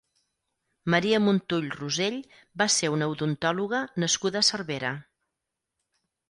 [0.93, 2.17] Maria Montull Rosell
[2.63, 4.95] va ser una odontòloga nascuda a Cervera.